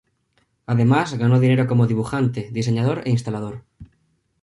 Además, 0.65 1.13
ganó 1.13 1.39
dinero 1.39 1.67
como 1.67 1.85
dibujante, 1.85 2.49
diseñador 2.51 3.03
e 3.05 3.11
instalador. 3.11 3.65